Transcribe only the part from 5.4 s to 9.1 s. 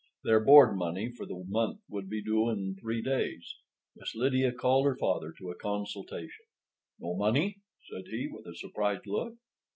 a consultation. "No money?" said he with a surprised